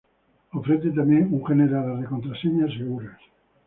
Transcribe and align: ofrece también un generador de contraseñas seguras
ofrece 0.53 0.89
también 0.89 1.31
un 1.31 1.45
generador 1.45 1.99
de 1.99 2.07
contraseñas 2.07 2.73
seguras 2.75 3.19